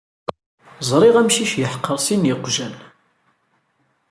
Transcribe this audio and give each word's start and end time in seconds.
Ẓriɣ 0.89 1.15
amcic 1.21 1.51
yeḥqer 1.57 1.97
sin 2.05 2.23
n 2.25 2.29
yiqjan. 2.29 2.73